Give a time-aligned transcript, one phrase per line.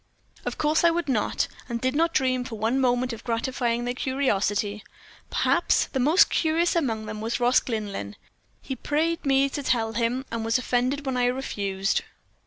[0.45, 3.93] Of course I would not, and did not dream for one moment of gratifying their
[3.93, 4.83] curiosity.
[5.29, 8.15] Perhaps the most curious among them was Ross Glynlyn.
[8.63, 12.01] He prayed me to tell him, and was offended when I refused.